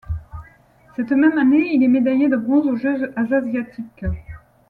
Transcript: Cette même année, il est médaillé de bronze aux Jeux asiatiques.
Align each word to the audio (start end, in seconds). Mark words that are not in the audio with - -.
Cette 0.95 1.11
même 1.11 1.37
année, 1.37 1.75
il 1.75 1.83
est 1.83 1.87
médaillé 1.87 2.27
de 2.27 2.35
bronze 2.35 2.65
aux 2.65 2.75
Jeux 2.75 3.13
asiatiques. 3.15 4.01